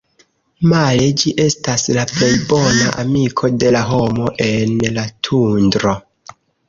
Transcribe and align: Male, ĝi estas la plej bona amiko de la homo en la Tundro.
Male, 0.69 1.09
ĝi 1.23 1.33
estas 1.43 1.83
la 1.97 2.05
plej 2.11 2.31
bona 2.53 2.93
amiko 3.03 3.51
de 3.65 3.75
la 3.77 3.83
homo 3.91 4.33
en 4.47 4.75
la 4.97 5.05
Tundro. 5.29 5.95